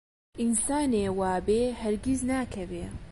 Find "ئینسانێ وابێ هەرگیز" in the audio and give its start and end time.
0.39-2.21